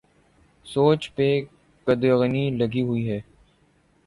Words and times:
سوچ 0.65 1.01
پہ 1.15 1.27
قدغنیں 1.87 2.49
لگی 2.51 2.81
ہوئی 2.81 3.09
ہیں۔ 3.11 3.19